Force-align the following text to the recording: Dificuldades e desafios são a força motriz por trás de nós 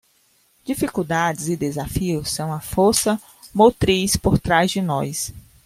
Dificuldades 0.65 1.47
e 1.47 1.55
desafios 1.55 2.31
são 2.31 2.51
a 2.51 2.59
força 2.59 3.21
motriz 3.53 4.15
por 4.15 4.39
trás 4.39 4.71
de 4.71 4.81
nós 4.81 5.31